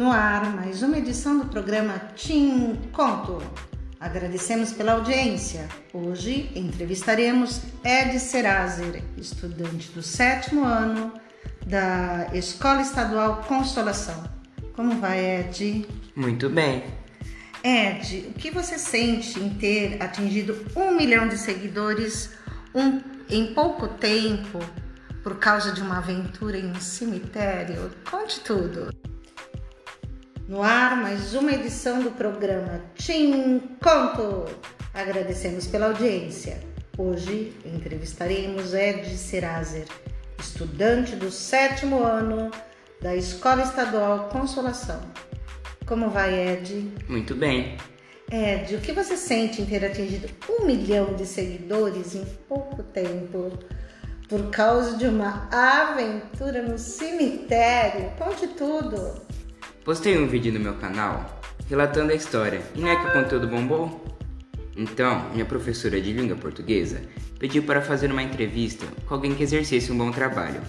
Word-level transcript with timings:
No 0.00 0.10
ar, 0.10 0.56
mais 0.56 0.82
uma 0.82 0.96
edição 0.96 1.40
do 1.40 1.44
programa 1.44 1.98
Tim 2.16 2.74
Conto. 2.90 3.36
Agradecemos 4.00 4.72
pela 4.72 4.92
audiência. 4.92 5.68
Hoje 5.92 6.50
entrevistaremos 6.54 7.60
Ed 7.84 8.18
Serazer, 8.18 9.02
estudante 9.18 9.90
do 9.90 10.02
sétimo 10.02 10.64
ano 10.64 11.12
da 11.66 12.30
Escola 12.32 12.80
Estadual 12.80 13.42
Consolação. 13.46 14.24
Como 14.74 14.98
vai, 14.98 15.40
Ed? 15.40 15.86
Muito 16.16 16.48
bem. 16.48 16.82
Ed, 17.62 18.28
o 18.30 18.32
que 18.32 18.50
você 18.50 18.78
sente 18.78 19.38
em 19.38 19.50
ter 19.50 20.02
atingido 20.02 20.64
um 20.74 20.96
milhão 20.96 21.28
de 21.28 21.36
seguidores 21.36 22.30
um, 22.74 23.02
em 23.28 23.52
pouco 23.52 23.86
tempo 23.86 24.60
por 25.22 25.38
causa 25.38 25.72
de 25.72 25.82
uma 25.82 25.98
aventura 25.98 26.56
em 26.56 26.70
um 26.70 26.80
cemitério? 26.80 27.90
Conte 28.10 28.40
tudo. 28.40 28.98
No 30.50 30.64
ar, 30.64 30.96
mais 30.96 31.32
uma 31.32 31.52
edição 31.52 32.02
do 32.02 32.10
programa 32.10 32.82
Tim 32.96 33.60
Conto. 33.80 34.46
Agradecemos 34.92 35.68
pela 35.68 35.86
audiência. 35.86 36.60
Hoje 36.98 37.52
entrevistaremos 37.64 38.74
Ed 38.74 39.16
Serazer, 39.16 39.86
estudante 40.40 41.14
do 41.14 41.30
sétimo 41.30 42.02
ano 42.02 42.50
da 43.00 43.14
Escola 43.14 43.62
Estadual 43.62 44.28
Consolação. 44.30 45.00
Como 45.86 46.10
vai, 46.10 46.34
Ed? 46.34 46.94
Muito 47.08 47.36
bem. 47.36 47.76
Ed, 48.28 48.74
o 48.74 48.80
que 48.80 48.90
você 48.90 49.16
sente 49.16 49.62
em 49.62 49.66
ter 49.66 49.84
atingido 49.84 50.28
um 50.48 50.66
milhão 50.66 51.14
de 51.14 51.26
seguidores 51.26 52.16
em 52.16 52.24
pouco 52.48 52.82
tempo 52.82 53.56
por 54.28 54.50
causa 54.50 54.96
de 54.96 55.06
uma 55.06 55.48
aventura 55.52 56.60
no 56.60 56.76
cemitério? 56.76 58.10
Conte 58.18 58.48
tudo. 58.48 59.30
Postei 59.90 60.16
um 60.16 60.28
vídeo 60.28 60.52
no 60.52 60.60
meu 60.60 60.74
canal 60.74 61.40
relatando 61.68 62.12
a 62.12 62.14
história 62.14 62.62
e 62.76 62.80
não 62.80 62.86
é 62.86 62.94
que 62.94 63.08
o 63.08 63.12
conteúdo 63.12 63.48
bombou? 63.48 64.04
Então, 64.76 65.28
minha 65.32 65.44
professora 65.44 66.00
de 66.00 66.12
língua 66.12 66.36
portuguesa 66.36 67.02
pediu 67.40 67.64
para 67.64 67.82
fazer 67.82 68.08
uma 68.08 68.22
entrevista 68.22 68.86
com 69.04 69.14
alguém 69.14 69.34
que 69.34 69.42
exercesse 69.42 69.90
um 69.90 69.98
bom 69.98 70.12
trabalho. 70.12 70.60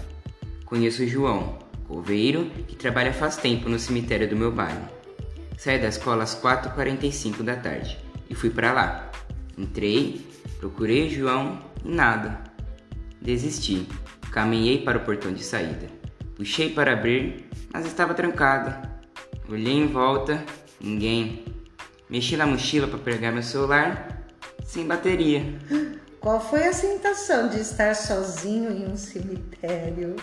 Conheço 0.65 1.03
o 1.03 1.07
João, 1.07 1.59
coveiro, 1.87 2.49
que 2.67 2.75
trabalha 2.75 3.13
faz 3.13 3.37
tempo 3.37 3.69
no 3.69 3.77
cemitério 3.77 4.27
do 4.27 4.35
meu 4.35 4.51
bairro. 4.51 4.89
Saí 5.55 5.77
da 5.77 5.89
escola 5.89 6.23
às 6.23 6.33
4h45 6.41 7.43
da 7.43 7.55
tarde 7.55 7.99
e 8.27 8.33
fui 8.33 8.49
para 8.49 8.73
lá. 8.73 9.11
Entrei, 9.55 10.25
procurei 10.59 11.11
João 11.11 11.61
e 11.85 11.91
nada. 11.91 12.39
Desisti. 13.21 13.87
Caminhei 14.31 14.83
para 14.83 14.97
o 14.97 15.01
portão 15.01 15.31
de 15.31 15.43
saída. 15.43 15.85
Puxei 16.35 16.71
para 16.71 16.93
abrir, 16.93 17.47
mas 17.71 17.85
estava 17.85 18.15
trancado. 18.15 18.89
Olhei 19.51 19.73
em 19.73 19.87
volta, 19.87 20.41
ninguém. 20.79 21.43
Mexi 22.09 22.37
na 22.37 22.47
mochila 22.47 22.87
para 22.87 22.97
pegar 22.97 23.33
meu 23.33 23.43
celular, 23.43 24.25
sem 24.63 24.87
bateria. 24.87 25.43
Qual 26.21 26.39
foi 26.39 26.63
a 26.63 26.71
sensação 26.71 27.49
de 27.49 27.59
estar 27.59 27.93
sozinho 27.93 28.71
em 28.71 28.89
um 28.89 28.95
cemitério? 28.95 30.15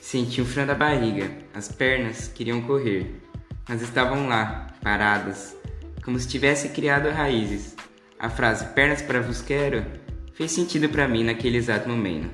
Senti 0.00 0.40
um 0.40 0.46
frio 0.46 0.66
da 0.66 0.74
barriga, 0.74 1.30
as 1.52 1.68
pernas 1.68 2.28
queriam 2.28 2.62
correr, 2.62 3.20
mas 3.68 3.82
estavam 3.82 4.26
lá, 4.26 4.68
paradas, 4.82 5.54
como 6.02 6.18
se 6.18 6.26
tivesse 6.26 6.70
criado 6.70 7.10
raízes. 7.10 7.76
A 8.18 8.30
frase 8.30 8.64
pernas 8.68 9.02
para 9.02 9.20
vos 9.20 9.42
quero 9.42 9.84
fez 10.32 10.50
sentido 10.50 10.88
para 10.88 11.06
mim 11.06 11.24
naquele 11.24 11.58
exato 11.58 11.90
momento. 11.90 12.30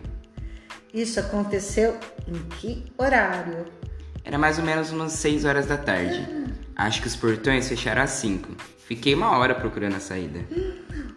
Isso 0.95 1.19
aconteceu 1.19 1.99
em 2.29 2.49
que 2.61 2.85
horário? 2.97 3.67
Era 4.27 4.39
mais 4.39 4.59
ou 4.59 4.65
menos 4.65 4.91
umas 4.91 5.13
6 5.13 5.45
horas 5.45 5.67
da 5.67 5.77
tarde. 5.77 6.27
Acho 6.75 7.01
que 7.01 7.07
os 7.07 7.15
portões 7.15 7.69
fecharam 7.69 8.03
às 8.03 8.11
5. 8.11 8.57
Fiquei 8.85 9.15
uma 9.15 9.39
hora 9.39 9.55
procurando 9.55 9.95
a 9.95 10.01
saída. 10.01 10.41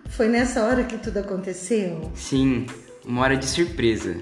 Foi 0.09 0.27
nessa 0.27 0.63
hora 0.63 0.83
que 0.83 0.95
tudo 0.95 1.17
aconteceu? 1.17 2.11
Sim, 2.13 2.67
uma 3.03 3.21
hora 3.21 3.35
de 3.35 3.47
surpresa. 3.47 4.15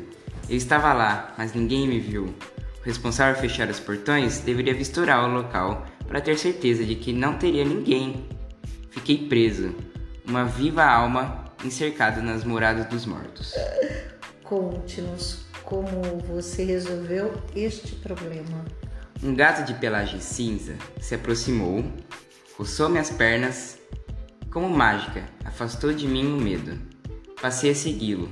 Eu 0.49 0.55
estava 0.55 0.93
lá, 0.93 1.33
mas 1.37 1.53
ninguém 1.53 1.85
me 1.85 1.99
viu. 1.99 2.33
O 2.79 2.85
responsável 2.85 3.35
por 3.35 3.41
fechar 3.41 3.69
os 3.69 3.81
portões 3.81 4.39
deveria 4.39 4.73
vistorar 4.73 5.27
o 5.27 5.33
local 5.33 5.85
para 6.07 6.21
ter 6.21 6.37
certeza 6.37 6.85
de 6.85 6.95
que 6.95 7.11
não 7.11 7.37
teria 7.37 7.65
ninguém. 7.65 8.25
Fiquei 8.89 9.27
preso, 9.27 9.75
uma 10.25 10.45
viva 10.45 10.85
alma 10.85 11.43
encercada 11.61 12.21
nas 12.21 12.45
moradas 12.45 12.85
dos 12.85 13.05
mortos. 13.05 13.53
Conte-nos 14.43 15.45
como 15.67 16.01
você 16.25 16.63
resolveu 16.63 17.33
este 17.53 17.95
problema. 17.95 18.63
Um 19.23 19.33
gato 19.33 19.65
de 19.65 19.73
pelagem 19.73 20.19
cinza 20.19 20.75
se 20.99 21.15
aproximou, 21.15 21.83
roçou 22.55 22.87
minhas 22.87 23.09
pernas, 23.09 23.79
como 24.51 24.69
mágica, 24.69 25.27
afastou 25.43 25.91
de 25.91 26.07
mim 26.07 26.25
o 26.33 26.39
medo. 26.39 26.79
Passei 27.41 27.71
a 27.71 27.75
segui-lo. 27.75 28.31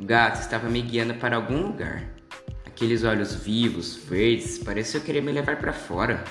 O 0.00 0.04
gato 0.04 0.40
estava 0.40 0.70
me 0.70 0.80
guiando 0.80 1.14
para 1.14 1.36
algum 1.36 1.66
lugar. 1.66 2.14
Aqueles 2.64 3.04
olhos 3.04 3.34
vivos, 3.34 3.96
verdes, 3.96 4.58
pareciam 4.58 5.02
querer 5.02 5.22
me 5.22 5.32
levar 5.32 5.58
para 5.58 5.72
fora. 5.72 6.24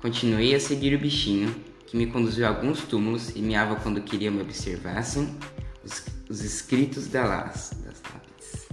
Continuei 0.00 0.54
a 0.54 0.60
seguir 0.60 0.96
o 0.96 0.98
bichinho, 0.98 1.54
que 1.86 1.96
me 1.96 2.06
conduziu 2.06 2.44
a 2.44 2.48
alguns 2.48 2.82
túmulos 2.82 3.30
e 3.36 3.40
miava 3.40 3.76
quando 3.76 4.02
queria 4.02 4.30
me 4.30 4.42
observassem 4.42 5.38
os, 5.84 6.04
os 6.28 6.42
escritos 6.42 7.06
da 7.06 7.24
las, 7.24 7.70
das 7.84 8.02
lápides. 8.02 8.68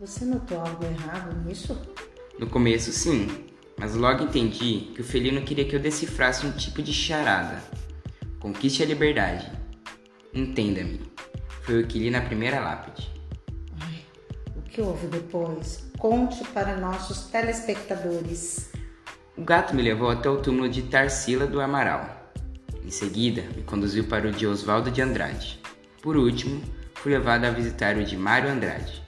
Você 0.00 0.24
notou 0.24 0.58
algo 0.58 0.84
errado 0.84 1.34
nisso? 1.46 1.78
No 2.42 2.48
começo, 2.48 2.90
sim, 2.90 3.28
mas 3.78 3.94
logo 3.94 4.24
entendi 4.24 4.90
que 4.96 5.00
o 5.00 5.04
felino 5.04 5.42
queria 5.42 5.64
que 5.64 5.76
eu 5.76 5.78
decifrasse 5.78 6.44
um 6.44 6.50
tipo 6.50 6.82
de 6.82 6.92
charada. 6.92 7.62
Conquiste 8.40 8.82
a 8.82 8.86
liberdade. 8.86 9.48
Entenda-me. 10.34 11.00
Foi 11.60 11.80
o 11.80 11.86
que 11.86 12.00
li 12.00 12.10
na 12.10 12.20
primeira 12.20 12.58
lápide. 12.58 13.08
Ai, 13.80 14.04
o 14.56 14.62
que 14.62 14.80
houve 14.80 15.06
depois? 15.06 15.88
Conte 15.96 16.42
para 16.48 16.76
nossos 16.76 17.26
telespectadores. 17.30 18.72
O 19.36 19.44
gato 19.44 19.72
me 19.72 19.80
levou 19.80 20.10
até 20.10 20.28
o 20.28 20.38
túmulo 20.38 20.68
de 20.68 20.82
Tarsila 20.82 21.46
do 21.46 21.60
Amaral. 21.60 22.28
Em 22.84 22.90
seguida, 22.90 23.42
me 23.54 23.62
conduziu 23.62 24.02
para 24.02 24.26
o 24.26 24.32
de 24.32 24.48
Oswaldo 24.48 24.90
de 24.90 25.00
Andrade. 25.00 25.60
Por 26.02 26.16
último, 26.16 26.60
fui 26.94 27.12
levado 27.12 27.44
a 27.44 27.50
visitar 27.50 27.96
o 27.96 28.04
de 28.04 28.16
Mário 28.16 28.50
Andrade. 28.50 29.00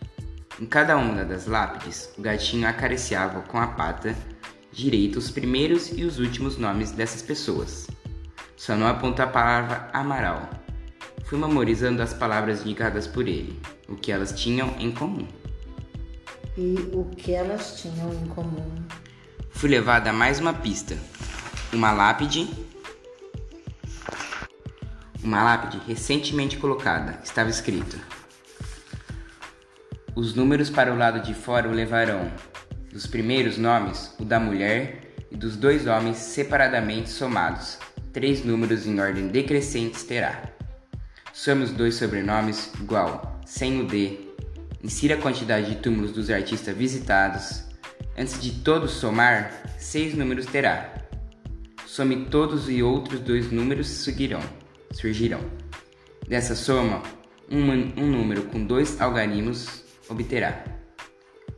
Em 0.61 0.67
cada 0.67 0.97
uma 0.97 1.25
das 1.25 1.47
lápides, 1.47 2.11
o 2.17 2.23
gatinho 2.23 2.69
acariciava 2.69 3.41
com 3.43 3.59
a 3.59 3.67
pata 3.67 4.15
direita 4.71 5.19
os 5.19 5.31
primeiros 5.31 5.91
e 5.97 6.05
os 6.05 6.19
últimos 6.19 6.57
nomes 6.57 6.93
dessas 6.93 7.23
pessoas. 7.23 7.89
Só 8.57 8.77
não 8.77 8.87
aponta 8.87 9.25
a 9.25 9.27
palavra 9.27 9.89
Amaral. 9.93 10.49
Fui 11.25 11.39
memorizando 11.39 12.03
as 12.03 12.15
palavras 12.15 12.61
indicadas 12.63 13.07
por 13.07 13.27
ele, 13.27 13.61
o 13.89 13.97
que 13.97 14.13
elas 14.13 14.33
tinham 14.33 14.75
em 14.79 14.93
comum. 14.93 15.27
E 16.57 16.75
o 16.93 17.05
que 17.17 17.33
elas 17.33 17.81
tinham 17.81 18.13
em 18.13 18.27
comum? 18.29 18.75
Fui 19.51 19.69
levado 19.69 20.07
a 20.07 20.13
mais 20.13 20.39
uma 20.39 20.53
pista. 20.53 20.97
Uma 21.73 21.93
lápide. 21.93 22.49
Uma 25.23 25.43
lápide 25.43 25.81
recentemente 25.87 26.59
colocada. 26.59 27.19
Estava 27.25 27.51
escrito: 27.51 27.99
Os 30.17 30.33
números 30.33 30.71
para 30.71 30.95
o 30.95 30.97
lado 30.97 31.21
de 31.21 31.35
fora 31.35 31.69
o 31.69 31.73
levarão. 31.73 32.31
Dos 32.93 33.05
primeiros 33.05 33.59
nomes, 33.59 34.15
o 34.21 34.25
da 34.25 34.39
mulher, 34.39 35.01
e 35.29 35.37
dos 35.37 35.57
dois 35.57 35.89
homens 35.89 36.19
separadamente 36.19 37.11
somados. 37.11 37.79
Três 38.13 38.45
números 38.45 38.87
em 38.87 39.01
ordem 39.01 39.27
decrescentes 39.27 40.05
terá. 40.05 40.41
Some 41.33 41.65
os 41.65 41.73
dois 41.73 41.97
sobrenomes 41.97 42.71
igual, 42.81 43.41
sem 43.45 43.81
o 43.81 43.89
D. 43.89 44.21
Insira 44.85 45.17
a 45.17 45.21
quantidade 45.21 45.75
de 45.75 45.77
túmulos 45.81 46.13
dos 46.13 46.31
artistas 46.31 46.77
visitados. 46.77 47.65
Antes 48.17 48.41
de 48.41 48.53
todos 48.61 48.93
somar, 48.93 49.51
seis 49.81 50.15
números 50.15 50.47
terá. 50.47 50.95
Some 51.87 52.27
todos 52.27 52.71
e 52.71 52.85
outros 52.85 53.19
dois 53.19 53.51
números 53.51 53.89
surgirão. 53.89 54.43
surgirão. 54.93 55.41
Dessa 56.29 56.55
soma, 56.55 57.03
um, 57.51 57.69
um 58.01 58.07
número 58.07 58.45
com 58.45 58.65
dois 58.65 59.01
algarismos 59.01 59.84
obterá. 60.09 60.65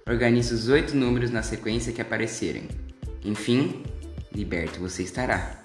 Organize 0.08 0.54
os 0.54 0.68
oito 0.68 0.96
números 0.96 1.30
na 1.30 1.42
sequência 1.42 1.92
que 1.92 2.00
aparecerem. 2.00 2.68
Enfim, 3.24 3.82
liberto 4.32 4.78
você 4.78 5.02
estará. 5.02 5.62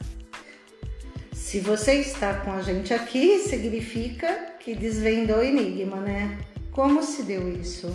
Se 1.32 1.60
você 1.60 1.96
está 1.96 2.34
com 2.36 2.52
a 2.52 2.62
gente 2.62 2.94
aqui, 2.94 3.40
significa 3.40 4.56
que 4.60 4.74
desvendou 4.74 5.40
o 5.40 5.44
enigma, 5.44 5.98
né? 5.98 6.38
Como 6.72 7.04
se 7.04 7.24
deu 7.24 7.52
isso? 7.52 7.94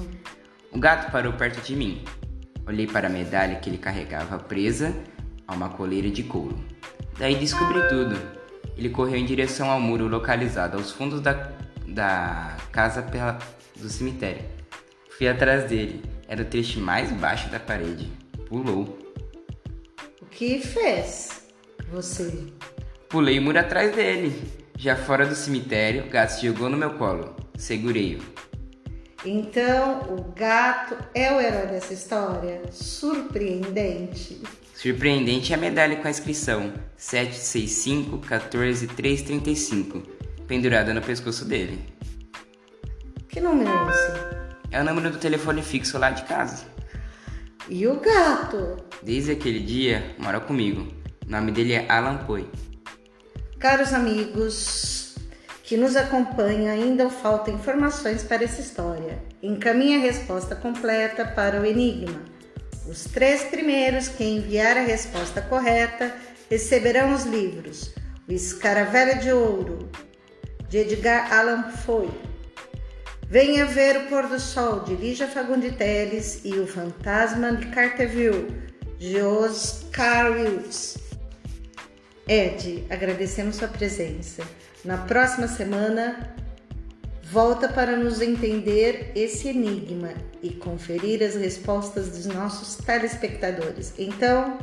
O 0.70 0.78
gato 0.78 1.10
parou 1.10 1.32
perto 1.32 1.64
de 1.64 1.74
mim. 1.74 2.04
Olhei 2.66 2.86
para 2.86 3.06
a 3.06 3.10
medalha 3.10 3.56
que 3.56 3.70
ele 3.70 3.78
carregava 3.78 4.38
presa 4.38 4.94
a 5.48 5.54
uma 5.54 5.70
coleira 5.70 6.10
de 6.10 6.22
couro. 6.22 6.58
Daí 7.18 7.34
descobri 7.36 7.80
tudo. 7.88 8.16
Ele 8.76 8.90
correu 8.90 9.16
em 9.16 9.24
direção 9.24 9.70
ao 9.70 9.80
muro 9.80 10.06
localizado 10.06 10.76
aos 10.76 10.92
fundos 10.92 11.20
da, 11.20 11.52
da 11.88 12.56
casa 12.70 13.02
pela, 13.02 13.38
do 13.76 13.88
cemitério. 13.88 14.55
Fui 15.16 15.26
atrás 15.26 15.64
dele. 15.64 16.02
Era 16.28 16.42
o 16.42 16.44
trecho 16.44 16.78
mais 16.78 17.10
baixo 17.12 17.48
da 17.48 17.58
parede. 17.58 18.10
Pulou. 18.48 18.98
que 20.30 20.60
fez 20.60 21.46
você? 21.90 22.52
Pulei 23.08 23.38
o 23.38 23.42
muro 23.42 23.58
atrás 23.58 23.94
dele. 23.94 24.34
Já 24.76 24.94
fora 24.94 25.24
do 25.24 25.34
cemitério, 25.34 26.04
o 26.04 26.10
gato 26.10 26.30
se 26.30 26.46
jogou 26.46 26.68
no 26.68 26.76
meu 26.76 26.94
colo. 26.94 27.34
Segurei-o. 27.56 28.20
Então, 29.24 30.02
o 30.02 30.32
gato 30.32 30.96
é 31.14 31.32
o 31.32 31.40
herói 31.40 31.66
dessa 31.66 31.94
história? 31.94 32.60
Surpreendente. 32.70 34.42
Surpreendente 34.74 35.52
é 35.52 35.56
a 35.56 35.58
medalha 35.58 35.96
com 35.96 36.06
a 36.06 36.10
inscrição 36.10 36.74
765 36.96 38.18
14 38.18 38.86
335, 38.88 40.02
pendurada 40.46 40.92
no 40.92 41.00
pescoço 41.00 41.46
dele. 41.46 41.80
Que 43.28 43.40
número 43.40 43.70
é 43.70 43.90
esse? 43.90 44.35
É 44.70 44.80
o 44.80 44.84
número 44.84 45.10
do 45.10 45.18
telefone 45.18 45.62
fixo 45.62 45.98
lá 45.98 46.10
de 46.10 46.24
casa. 46.24 46.64
E 47.68 47.86
o 47.86 48.00
gato? 48.00 48.76
Desde 49.02 49.32
aquele 49.32 49.60
dia, 49.60 50.14
mora 50.18 50.40
comigo. 50.40 50.86
O 51.26 51.30
nome 51.30 51.50
dele 51.52 51.72
é 51.72 51.86
Alan 51.88 52.18
Poe. 52.18 52.48
Caros 53.58 53.92
amigos 53.92 55.06
que 55.66 55.76
nos 55.76 55.96
acompanham, 55.96 56.72
ainda 56.72 57.10
faltam 57.10 57.52
informações 57.52 58.22
para 58.22 58.44
essa 58.44 58.60
história. 58.60 59.18
Encaminhe 59.42 59.96
a 59.96 59.98
resposta 59.98 60.54
completa 60.54 61.24
para 61.24 61.60
o 61.60 61.66
enigma. 61.66 62.22
Os 62.88 63.02
três 63.02 63.42
primeiros 63.42 64.06
que 64.06 64.22
enviar 64.22 64.76
a 64.76 64.82
resposta 64.82 65.42
correta 65.42 66.14
receberão 66.48 67.12
os 67.12 67.24
livros 67.24 67.92
O 68.28 68.32
Escaravelho 68.32 69.20
de 69.20 69.32
Ouro, 69.32 69.90
de 70.68 70.78
Edgar 70.78 71.32
Allan 71.32 71.64
Poe. 71.84 72.08
Venha 73.28 73.66
ver 73.66 73.96
o 73.96 74.06
pôr 74.06 74.28
do 74.28 74.38
sol 74.38 74.80
de 74.84 74.94
Lígia 74.94 75.26
Fagundes 75.26 75.74
Teles 75.74 76.42
e 76.44 76.52
o 76.60 76.66
Fantasma 76.66 77.56
de 77.56 77.66
Carterville, 77.66 78.54
de 79.00 79.20
Oscar 79.20 80.30
Wills. 80.30 80.96
Ed, 82.28 82.84
agradecemos 82.88 83.56
sua 83.56 83.66
presença. 83.66 84.44
Na 84.84 84.98
próxima 84.98 85.48
semana, 85.48 86.36
volta 87.24 87.68
para 87.68 87.96
nos 87.96 88.20
entender 88.20 89.10
esse 89.16 89.48
enigma 89.48 90.10
e 90.40 90.50
conferir 90.50 91.20
as 91.20 91.34
respostas 91.34 92.10
dos 92.10 92.26
nossos 92.26 92.76
telespectadores. 92.76 93.92
Então, 93.98 94.56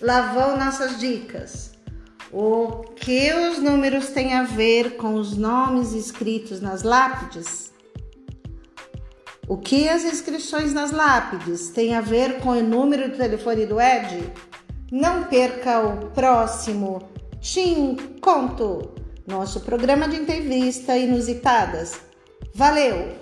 lá 0.00 0.32
vão 0.32 0.56
nossas 0.56 1.00
dicas. 1.00 1.72
O 2.30 2.84
que 2.94 3.32
os 3.32 3.58
números 3.58 4.10
têm 4.10 4.34
a 4.34 4.44
ver 4.44 4.96
com 4.96 5.14
os 5.14 5.36
nomes 5.36 5.92
escritos 5.92 6.60
nas 6.60 6.84
lápides? 6.84 7.69
O 9.50 9.56
que 9.56 9.88
as 9.88 10.04
inscrições 10.04 10.72
nas 10.72 10.92
lápides 10.92 11.70
têm 11.70 11.96
a 11.96 12.00
ver 12.00 12.38
com 12.38 12.50
o 12.50 12.62
número 12.62 13.10
do 13.10 13.16
telefone 13.16 13.66
do 13.66 13.80
Ed? 13.80 14.32
Não 14.92 15.24
perca 15.24 15.80
o 15.80 16.06
próximo 16.10 17.10
Tim 17.40 17.96
Conto, 18.20 18.94
nosso 19.26 19.58
programa 19.62 20.06
de 20.06 20.14
entrevista 20.14 20.96
inusitadas. 20.96 22.00
Valeu! 22.54 23.16